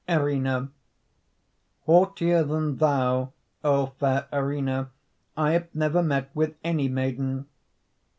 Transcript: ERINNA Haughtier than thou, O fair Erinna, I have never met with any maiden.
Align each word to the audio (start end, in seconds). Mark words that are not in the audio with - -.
ERINNA 0.09 0.71
Haughtier 1.85 2.41
than 2.43 2.77
thou, 2.77 3.33
O 3.63 3.93
fair 3.99 4.27
Erinna, 4.33 4.89
I 5.37 5.51
have 5.51 5.67
never 5.75 6.01
met 6.01 6.35
with 6.35 6.55
any 6.63 6.87
maiden. 6.89 7.45